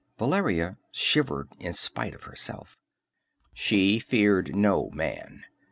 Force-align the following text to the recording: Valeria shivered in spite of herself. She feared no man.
Valeria 0.17 0.79
shivered 0.91 1.47
in 1.59 1.73
spite 1.73 2.15
of 2.15 2.23
herself. 2.23 2.75
She 3.53 3.99
feared 3.99 4.55
no 4.55 4.89
man. 4.89 5.43